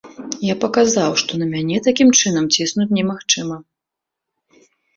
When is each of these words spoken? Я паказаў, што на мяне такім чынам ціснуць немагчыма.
Я 0.45 0.53
паказаў, 0.63 1.11
што 1.23 1.31
на 1.41 1.47
мяне 1.51 1.77
такім 1.89 2.09
чынам 2.23 2.49
ціснуць 2.57 2.89
немагчыма. 3.01 3.61